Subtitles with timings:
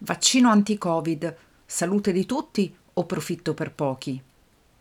[0.00, 4.20] Vaccino anti-Covid, salute di tutti o profitto per pochi?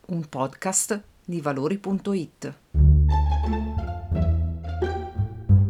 [0.08, 2.54] Un podcast di valori.it.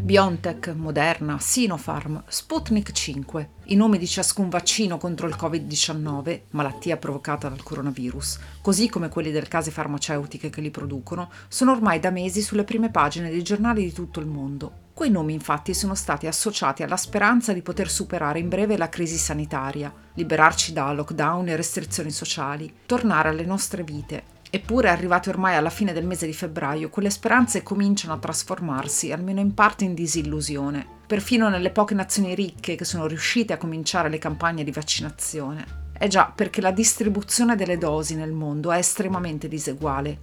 [0.02, 7.50] BioNTech, Moderna, Sinopharm, Sputnik 5, i nomi di ciascun vaccino contro il Covid-19, malattia provocata
[7.50, 12.42] dal coronavirus, così come quelli delle case farmaceutiche che li producono, sono ormai da mesi
[12.42, 14.83] sulle prime pagine dei giornali di tutto il mondo.
[14.94, 19.18] Quei nomi infatti sono stati associati alla speranza di poter superare in breve la crisi
[19.18, 25.72] sanitaria, liberarci da lockdown e restrizioni sociali, tornare alle nostre vite Eppure, arrivati ormai alla
[25.72, 30.86] fine del mese di febbraio, quelle speranze cominciano a trasformarsi, almeno in parte, in disillusione,
[31.08, 35.66] perfino nelle poche nazioni ricche che sono riuscite a cominciare le campagne di vaccinazione.
[35.98, 40.20] Eh già, perché la distribuzione delle dosi nel mondo è estremamente diseguale.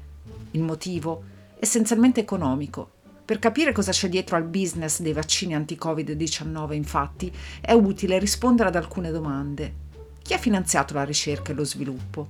[0.53, 1.25] Il motivo?
[1.59, 3.00] Essenzialmente economico.
[3.31, 8.75] Per capire cosa c'è dietro al business dei vaccini anti-Covid-19, infatti, è utile rispondere ad
[8.75, 9.73] alcune domande.
[10.21, 12.27] Chi ha finanziato la ricerca e lo sviluppo?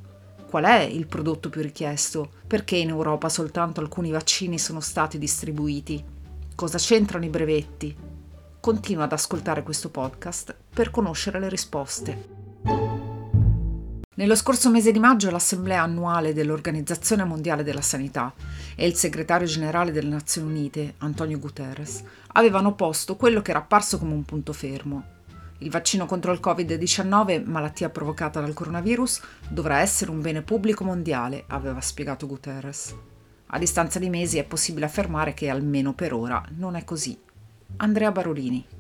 [0.47, 2.31] Qual è il prodotto più richiesto?
[2.47, 6.05] Perché in Europa soltanto alcuni vaccini sono stati distribuiti?
[6.55, 7.97] Cosa c'entrano i brevetti?
[8.61, 12.40] Continua ad ascoltare questo podcast per conoscere le risposte.
[14.17, 18.35] Nello scorso mese di maggio l'Assemblea annuale dell'Organizzazione Mondiale della Sanità
[18.75, 22.03] e il segretario generale delle Nazioni Unite, Antonio Guterres,
[22.33, 25.19] avevano posto quello che era apparso come un punto fermo,
[25.63, 31.45] il vaccino contro il Covid-19, malattia provocata dal coronavirus, dovrà essere un bene pubblico mondiale,
[31.49, 32.95] aveva spiegato Guterres.
[33.47, 37.19] A distanza di mesi è possibile affermare che, almeno per ora, non è così.
[37.77, 38.80] Andrea Barolini.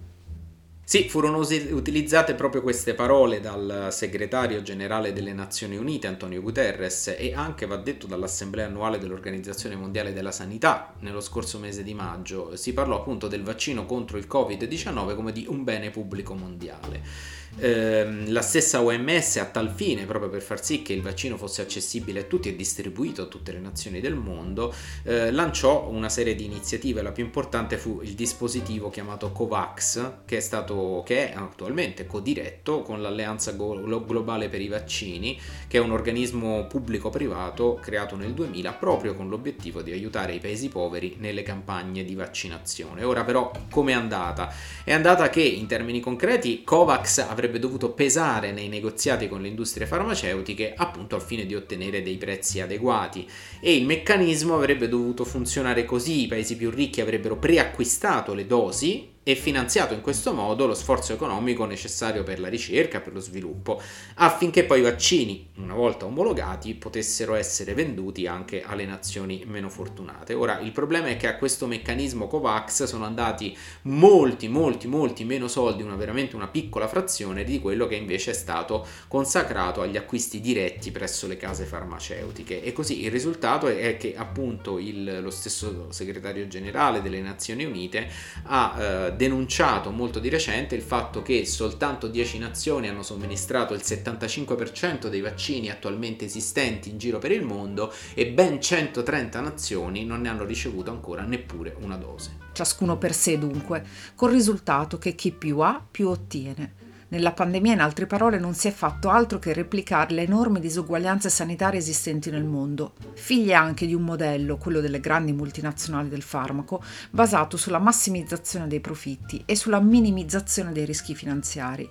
[0.90, 7.32] Sì, furono utilizzate proprio queste parole dal segretario generale delle Nazioni Unite Antonio Guterres e
[7.32, 12.56] anche va detto dall'Assemblea annuale dell'Organizzazione Mondiale della Sanità nello scorso mese di maggio.
[12.56, 17.38] Si parlò appunto del vaccino contro il Covid-19 come di un bene pubblico mondiale.
[17.58, 21.62] Eh, la stessa OMS a tal fine, proprio per far sì che il vaccino fosse
[21.62, 26.34] accessibile a tutti e distribuito a tutte le nazioni del mondo, eh, lanciò una serie
[26.34, 27.02] di iniziative.
[27.02, 30.74] La più importante fu il dispositivo chiamato COVAX, che è, stato,
[31.04, 37.78] che è attualmente codiretto con l'Alleanza Globale per i Vaccini, che è un organismo pubblico-privato
[37.80, 43.04] creato nel 2000 proprio con l'obiettivo di aiutare i paesi poveri nelle campagne di vaccinazione.
[43.04, 44.52] Ora però come è andata?
[44.84, 49.86] È andata che in termini concreti COVAX avrebbe dovuto pesare nei negoziati con le industrie
[49.86, 53.28] farmaceutiche appunto al fine di ottenere dei prezzi adeguati
[53.60, 59.18] e il meccanismo avrebbe dovuto funzionare così, i paesi più ricchi avrebbero preacquistato le dosi
[59.22, 63.80] e finanziato in questo modo lo sforzo economico necessario per la ricerca, per lo sviluppo,
[64.14, 70.32] affinché poi i vaccini, una volta omologati, potessero essere venduti anche alle nazioni meno fortunate.
[70.32, 75.48] Ora, il problema è che a questo meccanismo COVAX sono andati molti, molti, molti meno
[75.48, 80.40] soldi, una veramente una piccola frazione di quello che invece è stato consacrato agli acquisti
[80.40, 82.62] diretti presso le case farmaceutiche.
[82.62, 88.08] E così il risultato è che appunto il, lo stesso segretario generale delle Nazioni Unite
[88.44, 93.82] ha eh, denunciato molto di recente il fatto che soltanto 10 nazioni hanno somministrato il
[93.84, 100.22] 75% dei vaccini attualmente esistenti in giro per il mondo e ben 130 nazioni non
[100.22, 102.38] ne hanno ricevuto ancora neppure una dose.
[102.52, 106.79] Ciascuno per sé dunque, col risultato che chi più ha più ottiene.
[107.10, 111.28] Nella pandemia, in altre parole, non si è fatto altro che replicare le enormi disuguaglianze
[111.28, 116.80] sanitarie esistenti nel mondo, figlie anche di un modello, quello delle grandi multinazionali del farmaco,
[117.10, 121.90] basato sulla massimizzazione dei profitti e sulla minimizzazione dei rischi finanziari.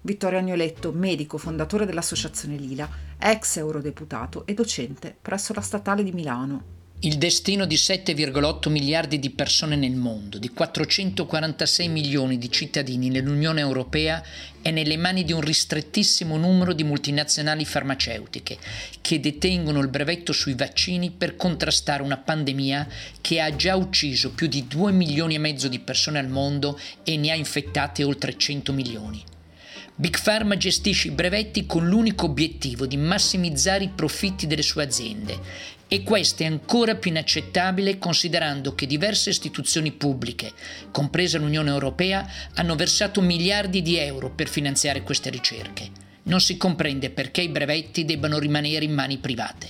[0.00, 2.88] Vittorio Agnoletto, medico fondatore dell'Associazione Lila,
[3.18, 9.30] ex eurodeputato e docente presso la Statale di Milano il destino di 7,8 miliardi di
[9.30, 14.22] persone nel mondo, di 446 milioni di cittadini nell'Unione Europea
[14.60, 18.58] è nelle mani di un ristrettissimo numero di multinazionali farmaceutiche
[19.00, 22.86] che detengono il brevetto sui vaccini per contrastare una pandemia
[23.22, 27.16] che ha già ucciso più di 2 milioni e mezzo di persone al mondo e
[27.16, 29.24] ne ha infettate oltre 100 milioni.
[29.94, 35.78] Big Pharma gestisce i brevetti con l'unico obiettivo di massimizzare i profitti delle sue aziende
[35.92, 40.52] e questo è ancora più inaccettabile considerando che diverse istituzioni pubbliche,
[40.92, 45.90] compresa l'Unione Europea, hanno versato miliardi di euro per finanziare queste ricerche.
[46.22, 49.66] Non si comprende perché i brevetti debbano rimanere in mani private.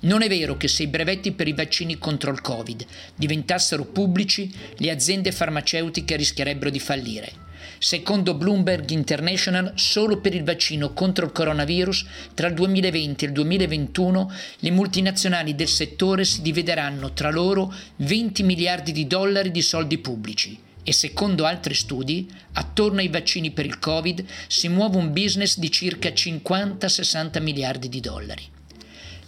[0.00, 2.84] Non è vero che se i brevetti per i vaccini contro il Covid
[3.14, 7.32] diventassero pubblici, le aziende farmaceutiche rischierebbero di fallire.
[7.82, 12.04] Secondo Bloomberg International, solo per il vaccino contro il coronavirus,
[12.34, 18.42] tra il 2020 e il 2021, le multinazionali del settore si divideranno tra loro 20
[18.42, 23.78] miliardi di dollari di soldi pubblici e secondo altri studi, attorno ai vaccini per il
[23.78, 28.42] Covid si muove un business di circa 50-60 miliardi di dollari.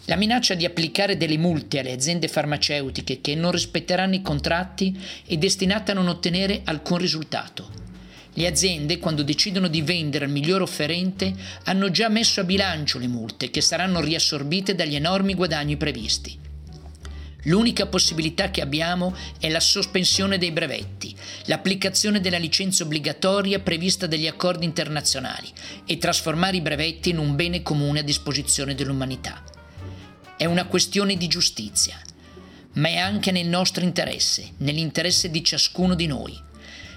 [0.04, 4.94] La minaccia di applicare delle multe alle aziende farmaceutiche che non rispetteranno i contratti
[5.24, 7.91] è destinata a non ottenere alcun risultato.
[8.34, 11.34] Le aziende, quando decidono di vendere al miglior offerente,
[11.64, 16.38] hanno già messo a bilancio le multe che saranno riassorbite dagli enormi guadagni previsti.
[17.46, 21.14] L'unica possibilità che abbiamo è la sospensione dei brevetti,
[21.46, 25.48] l'applicazione della licenza obbligatoria prevista dagli accordi internazionali
[25.84, 29.42] e trasformare i brevetti in un bene comune a disposizione dell'umanità.
[30.36, 32.00] È una questione di giustizia,
[32.74, 36.50] ma è anche nel nostro interesse, nell'interesse di ciascuno di noi.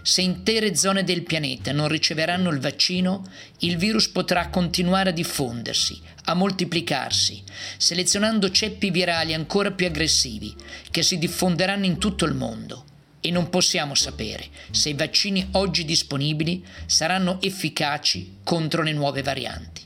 [0.07, 3.27] Se intere zone del pianeta non riceveranno il vaccino,
[3.61, 7.41] il virus potrà continuare a diffondersi, a moltiplicarsi,
[7.77, 10.53] selezionando ceppi virali ancora più aggressivi,
[10.91, 12.85] che si diffonderanno in tutto il mondo.
[13.19, 19.81] E non possiamo sapere se i vaccini oggi disponibili saranno efficaci contro le nuove varianti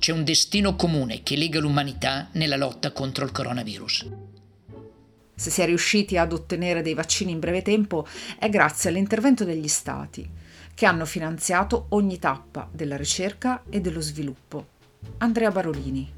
[0.00, 4.06] c'è un destino comune che lega l'umanità nella lotta contro il coronavirus.
[5.40, 8.06] Se si è riusciti ad ottenere dei vaccini in breve tempo
[8.38, 10.28] è grazie all'intervento degli Stati,
[10.74, 14.66] che hanno finanziato ogni tappa della ricerca e dello sviluppo.
[15.16, 16.12] Andrea Barolini.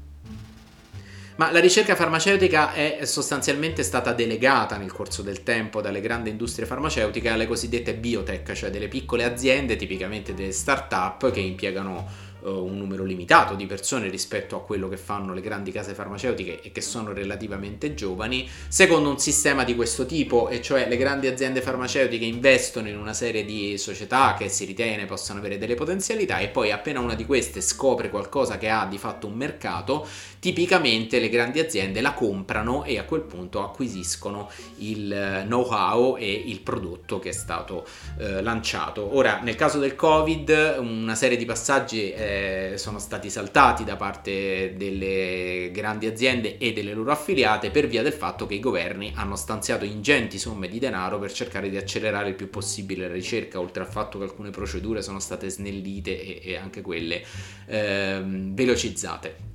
[1.37, 6.65] Ma la ricerca farmaceutica è sostanzialmente stata delegata nel corso del tempo dalle grandi industrie
[6.65, 12.77] farmaceutiche alle cosiddette biotech, cioè delle piccole aziende, tipicamente delle start-up che impiegano uh, un
[12.77, 16.81] numero limitato di persone rispetto a quello che fanno le grandi case farmaceutiche e che
[16.81, 22.25] sono relativamente giovani, secondo un sistema di questo tipo, e cioè le grandi aziende farmaceutiche
[22.25, 26.71] investono in una serie di società che si ritiene possano avere delle potenzialità e poi
[26.71, 30.07] appena una di queste scopre qualcosa che ha di fatto un mercato,
[30.43, 36.29] tipicamente le grandi aziende la comprano e a quel punto acquisiscono il eh, know-how e
[36.33, 37.87] il prodotto che è stato
[38.19, 39.15] eh, lanciato.
[39.15, 44.73] Ora, nel caso del Covid, una serie di passaggi eh, sono stati saltati da parte
[44.75, 49.37] delle grandi aziende e delle loro affiliate per via del fatto che i governi hanno
[49.37, 53.83] stanziato ingenti somme di denaro per cercare di accelerare il più possibile la ricerca, oltre
[53.83, 57.23] al fatto che alcune procedure sono state snellite e, e anche quelle
[57.65, 59.52] eh, velocizzate.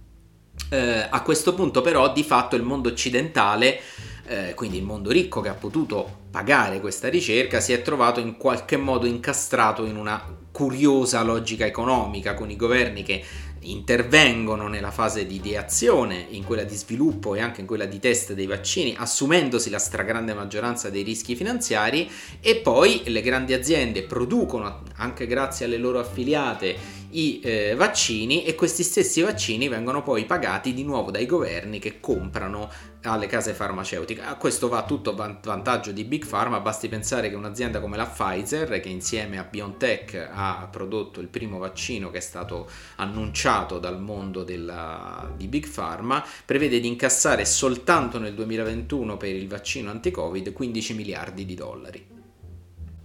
[0.70, 3.80] Eh, a questo punto però di fatto il mondo occidentale
[4.28, 8.36] eh, quindi il mondo ricco che ha potuto pagare questa ricerca, si è trovato in
[8.36, 10.22] qualche modo incastrato in una
[10.52, 13.24] curiosa logica economica con i governi che
[13.60, 18.34] intervengono nella fase di ideazione, in quella di sviluppo e anche in quella di test
[18.34, 22.10] dei vaccini, assumendosi la stragrande maggioranza dei rischi finanziari
[22.40, 26.76] e poi le grandi aziende producono, anche grazie alle loro affiliate,
[27.10, 32.00] i eh, vaccini e questi stessi vaccini vengono poi pagati di nuovo dai governi che
[32.00, 32.70] comprano
[33.02, 34.20] alle case farmaceutiche.
[34.22, 38.06] A questo va tutto a vantaggio di Big Pharma, basti pensare che un'azienda come la
[38.06, 44.00] Pfizer, che insieme a BioNTech ha prodotto il primo vaccino che è stato annunciato dal
[44.00, 50.52] mondo della, di Big Pharma, prevede di incassare soltanto nel 2021 per il vaccino anti-Covid
[50.52, 52.17] 15 miliardi di dollari.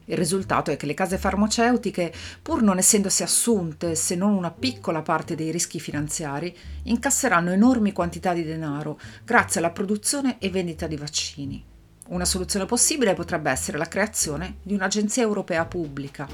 [0.05, 5.01] Il risultato è che le case farmaceutiche, pur non essendosi assunte se non una piccola
[5.01, 10.97] parte dei rischi finanziari, incasseranno enormi quantità di denaro grazie alla produzione e vendita di
[10.97, 11.63] vaccini.
[12.09, 16.27] Una soluzione possibile potrebbe essere la creazione di un'agenzia europea pubblica.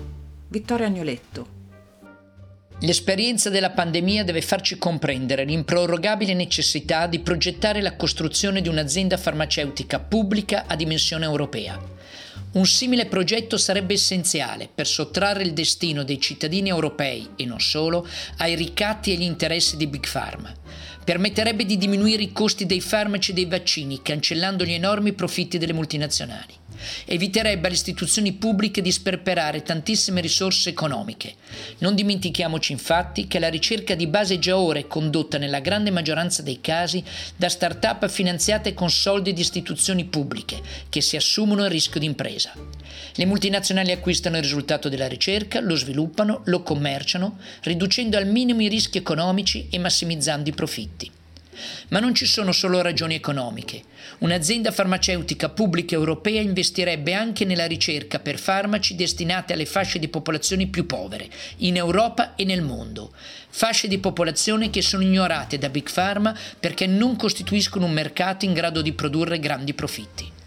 [0.48, 1.58] Vittorio Agnoletto.
[2.80, 10.00] L'esperienza della pandemia deve farci comprendere l'improrogabile necessità di progettare la costruzione di un'azienda farmaceutica
[10.00, 11.99] pubblica a dimensione europea
[12.52, 18.08] un simile progetto sarebbe essenziale per sottrarre il destino dei cittadini europei e non solo
[18.38, 20.52] ai ricatti e agli interessi di Big Pharma.
[21.04, 25.74] Permetterebbe di diminuire i costi dei farmaci e dei vaccini, cancellando gli enormi profitti delle
[25.74, 26.59] multinazionali.
[27.06, 31.36] Eviterebbe alle istituzioni pubbliche di sperperare tantissime risorse economiche.
[31.80, 36.42] Non dimentichiamoci infatti che la ricerca di base già ora è condotta nella grande maggioranza
[36.42, 37.04] dei casi
[37.36, 42.54] da start-up finanziate con soldi di istituzioni pubbliche che si assumono il rischio d'impresa.
[43.16, 48.68] Le multinazionali acquistano il risultato della ricerca, lo sviluppano, lo commerciano, riducendo al minimo i
[48.68, 51.12] rischi economici e massimizzando i profitti.
[51.90, 53.84] Ma non ci sono solo ragioni economiche.
[54.20, 60.68] Un'azienda farmaceutica pubblica europea investirebbe anche nella ricerca per farmaci destinati alle fasce di popolazione
[60.68, 63.12] più povere, in Europa e nel mondo.
[63.50, 68.54] Fasce di popolazione che sono ignorate da Big Pharma perché non costituiscono un mercato in
[68.54, 70.38] grado di produrre grandi profitti.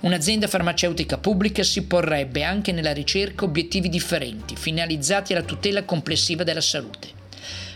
[0.00, 6.60] Un'azienda farmaceutica pubblica si porrebbe anche nella ricerca obiettivi differenti, finalizzati alla tutela complessiva della
[6.60, 7.15] salute.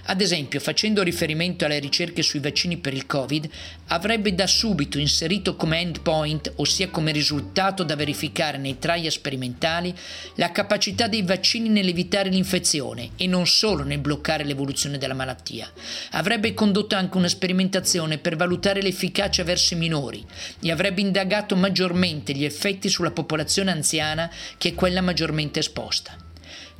[0.04, 3.48] Ad esempio, facendo riferimento alle ricerche sui vaccini per il Covid,
[3.88, 9.94] avrebbe da subito inserito come endpoint, ossia come risultato da verificare nei trial sperimentali,
[10.36, 15.70] la capacità dei vaccini nell'evitare l'infezione e non solo nel bloccare l'evoluzione della malattia.
[16.12, 20.24] Avrebbe condotto anche una sperimentazione per valutare l'efficacia verso i minori
[20.60, 26.28] e avrebbe indagato maggiormente gli effetti sulla popolazione anziana che è quella maggiormente esposta.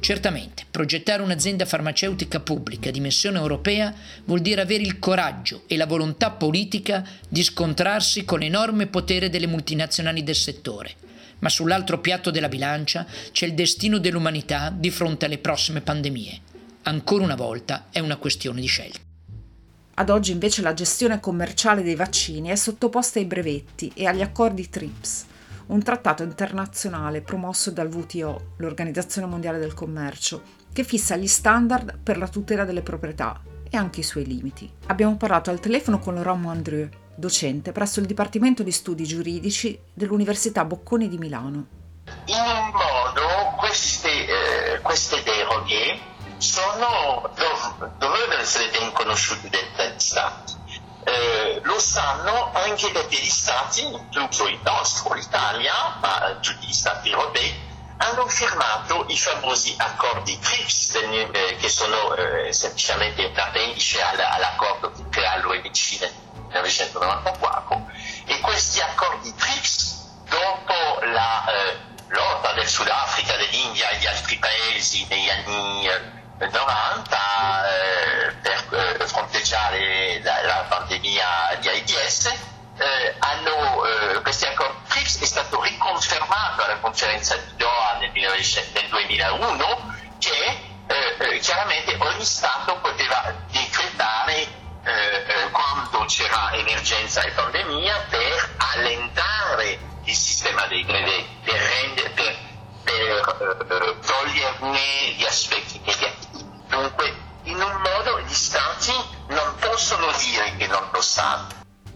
[0.01, 5.85] Certamente, progettare un'azienda farmaceutica pubblica di missione europea vuol dire avere il coraggio e la
[5.85, 10.95] volontà politica di scontrarsi con l'enorme potere delle multinazionali del settore.
[11.41, 16.41] Ma sull'altro piatto della bilancia c'è il destino dell'umanità di fronte alle prossime pandemie.
[16.83, 19.01] Ancora una volta è una questione di scelta.
[19.95, 24.71] Ad oggi invece la gestione commerciale dei vaccini è sottoposta ai brevetti e agli accordi
[24.71, 25.27] TRIPS,
[25.71, 32.19] un trattato internazionale promosso dal WTO, l'Organizzazione Mondiale del Commercio, che fissa gli standard per
[32.19, 34.71] la tutela delle proprietà e anche i suoi limiti.
[34.87, 40.65] Abbiamo parlato al telefono con Laurent Mondrieu, docente presso il Dipartimento di Studi Giuridici dell'Università
[40.65, 41.67] Bocconi di Milano.
[42.27, 45.99] In un modo queste, eh, queste deroghe
[46.39, 50.60] sono, dov- dovrebbero essere ben conosciute dagli Stati
[51.05, 57.11] eh, lo sanno anche perché gli stati, incluso il nostro, l'Italia, ma tutti gli stati
[57.11, 64.91] europei, hanno firmato i famosi accordi TRIPS, eh, che sono eh, semplicemente un appendice all'accordo
[64.93, 67.87] che crea l'OMC nel 1994.
[68.27, 71.79] E questi accordi TRIPS, dopo la eh,
[72.09, 75.89] lotta del Sudafrica, dell'India e di altri paesi negli anni
[76.49, 77.17] 90
[77.67, 82.27] eh, per eh, fronteggiare la, la, pandemia di AIDS,
[82.79, 88.89] eh, hanno, eh, questi accordi TRIPS è stato riconfermato alla conferenza di Doha nel, nel
[88.89, 89.99] 2001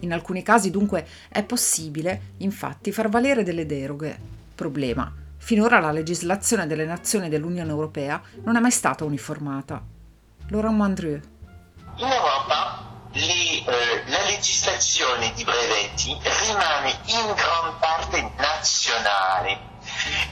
[0.05, 4.17] In alcuni casi dunque è possibile, infatti, far valere delle deroghe.
[4.53, 5.11] Problema.
[5.37, 9.81] Finora la legislazione delle nazioni dell'Unione Europea non è mai stata uniformata.
[10.49, 11.19] Laurent Mandrieu.
[11.97, 13.63] In Europa le, eh,
[14.05, 19.73] la legislazione di brevetti rimane in gran parte nazionale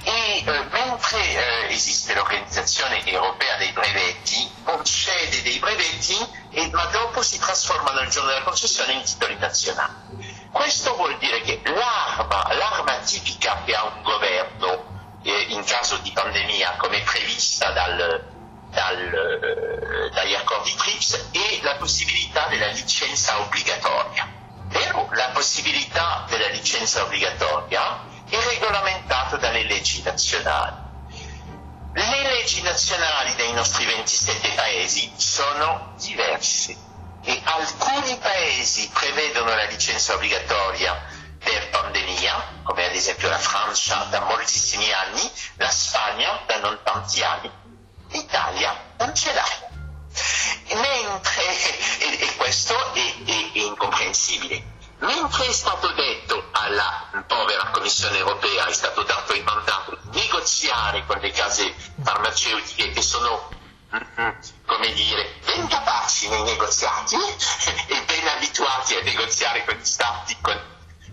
[0.03, 6.17] e eh, mentre eh, esiste l'Organizzazione Europea dei Brevetti, concede dei brevetti,
[6.51, 10.49] e, ma dopo si trasformano il giorno della concessione in titoli nazionali.
[10.51, 16.11] Questo vuol dire che l'arma, l'arma tipica che ha un governo eh, in caso di
[16.11, 18.23] pandemia, come prevista dal,
[18.69, 24.41] dal, eh, dagli accordi TRIPS, è la possibilità della licenza obbligatoria.
[24.69, 28.11] Però la possibilità della licenza obbligatoria
[28.41, 30.81] regolamentato dalle leggi nazionali.
[31.93, 36.75] Le leggi nazionali dei nostri 27 paesi sono diverse
[37.23, 40.99] e alcuni paesi prevedono la licenza obbligatoria
[41.39, 47.21] per pandemia, come ad esempio la Francia da moltissimi anni, la Spagna da non tanti
[47.21, 47.51] anni,
[48.09, 49.71] l'Italia non ce l'ha.
[50.75, 51.43] Mentre,
[51.99, 54.72] e, e questo è, è, è incomprensibile,
[55.03, 61.05] Mentre è stato detto alla povera Commissione europea, è stato dato il mandato di negoziare
[61.05, 63.49] con le case farmaceutiche che sono,
[63.93, 64.29] mm-hmm,
[64.65, 70.57] come dire, ben capaci nei negoziati e ben abituati a negoziare con gli stati con,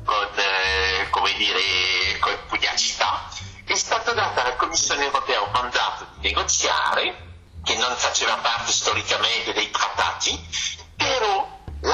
[0.04, 3.28] con eh, come dire, con pugnacità,
[3.64, 7.26] è stato dato alla Commissione europea un mandato di negoziare
[7.64, 10.78] che non faceva parte storicamente dei trattati,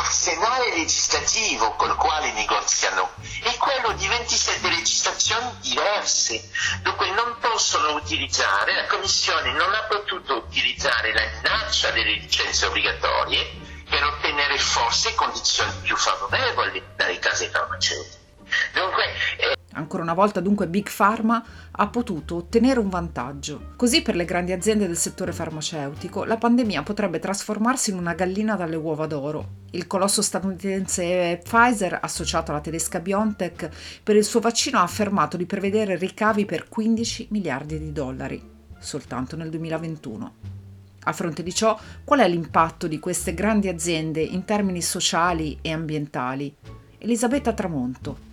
[0.06, 3.10] arsenale legislativo col quale negoziano
[3.42, 6.48] è quello di 27 legislazioni diverse,
[6.82, 13.50] dunque non possono utilizzare, la Commissione non ha potuto utilizzare la minaccia delle licenze obbligatorie
[13.90, 18.24] per ottenere forse condizioni più favorevoli dalle case farmaceutiche.
[18.74, 23.72] Dunque, eh, Ancora una volta dunque Big Pharma ha potuto ottenere un vantaggio.
[23.76, 28.56] Così per le grandi aziende del settore farmaceutico la pandemia potrebbe trasformarsi in una gallina
[28.56, 29.64] dalle uova d'oro.
[29.72, 33.68] Il colosso statunitense Pfizer, associato alla tedesca BioNTech,
[34.02, 38.42] per il suo vaccino ha affermato di prevedere ricavi per 15 miliardi di dollari,
[38.78, 40.32] soltanto nel 2021.
[41.00, 45.70] A fronte di ciò, qual è l'impatto di queste grandi aziende in termini sociali e
[45.70, 46.56] ambientali?
[46.98, 48.25] Elisabetta Tramonto,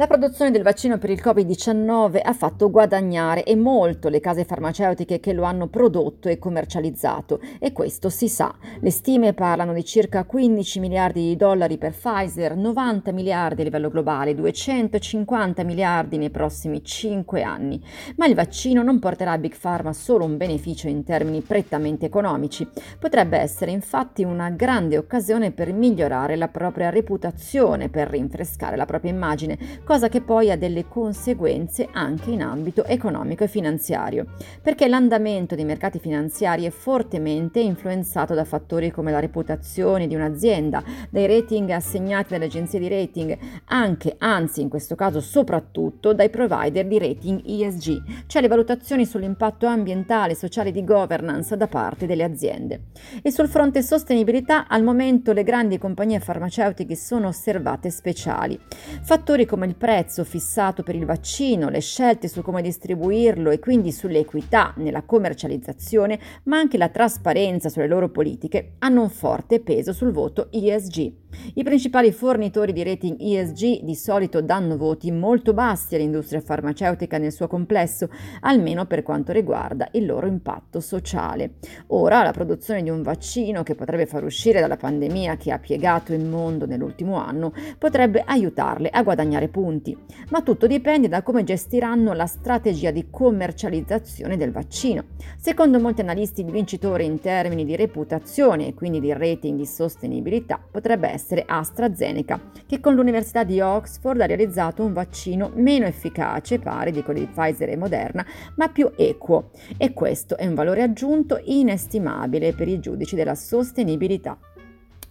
[0.00, 5.20] la produzione del vaccino per il Covid-19 ha fatto guadagnare e molto le case farmaceutiche
[5.20, 8.54] che lo hanno prodotto e commercializzato e questo si sa.
[8.80, 13.90] Le stime parlano di circa 15 miliardi di dollari per Pfizer, 90 miliardi a livello
[13.90, 17.78] globale, 250 miliardi nei prossimi 5 anni.
[18.16, 22.66] Ma il vaccino non porterà a Big Pharma solo un beneficio in termini prettamente economici.
[22.98, 29.12] Potrebbe essere infatti una grande occasione per migliorare la propria reputazione, per rinfrescare la propria
[29.12, 29.58] immagine
[29.90, 34.24] cosa che poi ha delle conseguenze anche in ambito economico e finanziario,
[34.62, 40.80] perché l'andamento dei mercati finanziari è fortemente influenzato da fattori come la reputazione di un'azienda,
[41.10, 46.86] dai rating assegnati dalle agenzie di rating, anche, anzi in questo caso soprattutto, dai provider
[46.86, 52.22] di rating ESG, cioè le valutazioni sull'impatto ambientale, sociale e di governance da parte delle
[52.22, 52.82] aziende.
[53.22, 58.56] E sul fronte sostenibilità, al momento le grandi compagnie farmaceutiche sono osservate speciali.
[59.02, 63.92] Fattori come il prezzo fissato per il vaccino, le scelte su come distribuirlo e quindi
[63.92, 70.12] sull'equità nella commercializzazione, ma anche la trasparenza sulle loro politiche, hanno un forte peso sul
[70.12, 71.12] voto ESG.
[71.54, 77.32] I principali fornitori di rating ESG di solito danno voti molto bassi all'industria farmaceutica nel
[77.32, 78.10] suo complesso,
[78.40, 81.54] almeno per quanto riguarda il loro impatto sociale.
[81.88, 86.12] Ora la produzione di un vaccino che potrebbe far uscire dalla pandemia che ha piegato
[86.12, 89.96] il mondo nell'ultimo anno potrebbe aiutarle a guadagnare punti punti,
[90.30, 95.04] ma tutto dipende da come gestiranno la strategia di commercializzazione del vaccino.
[95.38, 100.60] Secondo molti analisti il vincitore in termini di reputazione e quindi di rating di sostenibilità
[100.70, 106.90] potrebbe essere AstraZeneca, che con l'Università di Oxford ha realizzato un vaccino meno efficace, pari
[106.90, 111.40] di quelli di Pfizer e Moderna, ma più equo e questo è un valore aggiunto
[111.44, 114.36] inestimabile per i giudici della sostenibilità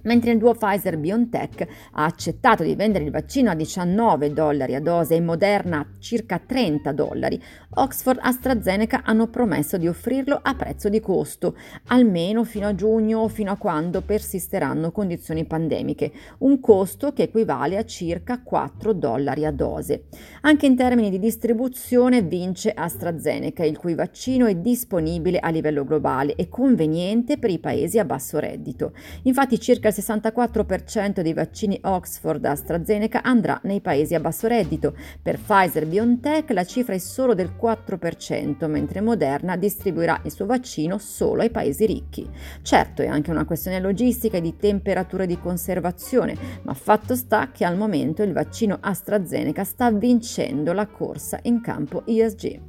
[0.03, 5.15] mentre il duo Pfizer-BioNTech ha accettato di vendere il vaccino a 19 dollari a dose
[5.15, 7.41] e Moderna a circa 30 dollari,
[7.75, 11.55] Oxford AstraZeneca hanno promesso di offrirlo a prezzo di costo,
[11.87, 17.77] almeno fino a giugno o fino a quando persisteranno condizioni pandemiche, un costo che equivale
[17.77, 20.05] a circa 4 dollari a dose.
[20.41, 26.35] Anche in termini di distribuzione vince AstraZeneca, il cui vaccino è disponibile a livello globale
[26.35, 28.93] e conveniente per i paesi a basso reddito.
[29.23, 34.95] Infatti circa il 64% dei vaccini Oxford AstraZeneca andrà nei paesi a basso reddito.
[35.21, 40.97] Per Pfizer BioNTech la cifra è solo del 4%, mentre Moderna distribuirà il suo vaccino
[40.97, 42.27] solo ai paesi ricchi.
[42.61, 47.65] Certo, è anche una questione logistica e di temperature di conservazione, ma fatto sta che
[47.65, 52.59] al momento il vaccino AstraZeneca sta vincendo la corsa in campo ESG.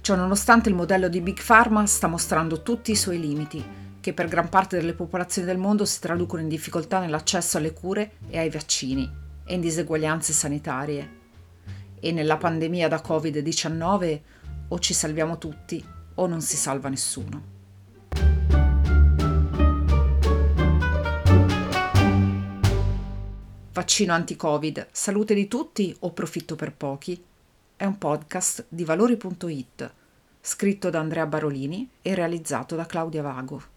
[0.00, 4.48] Ciononostante il modello di Big Pharma sta mostrando tutti i suoi limiti che per gran
[4.48, 9.06] parte delle popolazioni del mondo si traducono in difficoltà nell'accesso alle cure e ai vaccini
[9.44, 11.16] e in diseguaglianze sanitarie.
[12.00, 14.20] E nella pandemia da Covid-19
[14.68, 17.42] o ci salviamo tutti o non si salva nessuno.
[23.72, 27.22] Vaccino anti-Covid, salute di tutti o profitto per pochi?
[27.76, 29.92] È un podcast di valori.it,
[30.40, 33.76] scritto da Andrea Barolini e realizzato da Claudia Vago.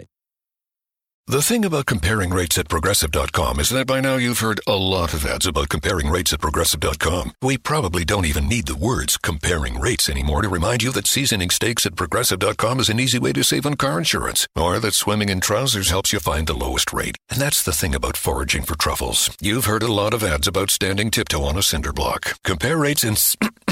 [1.27, 5.13] The thing about comparing rates at progressive.com is that by now you've heard a lot
[5.13, 7.33] of ads about comparing rates at progressive.com.
[7.41, 11.51] We probably don't even need the words comparing rates anymore to remind you that seasoning
[11.51, 15.29] steaks at progressive.com is an easy way to save on car insurance, or that swimming
[15.29, 17.17] in trousers helps you find the lowest rate.
[17.29, 19.29] And that's the thing about foraging for truffles.
[19.39, 22.33] You've heard a lot of ads about standing tiptoe on a cinder block.
[22.43, 23.17] Compare rates and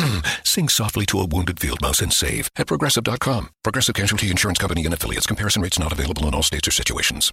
[0.09, 0.47] Mm.
[0.47, 3.49] sing softly to a wounded field mouse and save at progressive.com.
[3.63, 5.27] Progressive Casualty Insurance Company and affiliates.
[5.27, 7.31] Comparison rates not available in all states or situations.